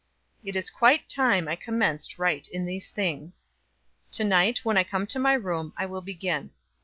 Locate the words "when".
4.65-4.75